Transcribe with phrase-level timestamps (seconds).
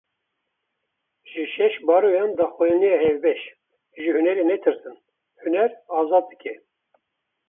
[1.31, 3.41] Ji şeş baroyan daxuyaniya hevbeş
[4.01, 4.95] Ji hunerê netirsin,
[5.41, 6.53] huner azad dike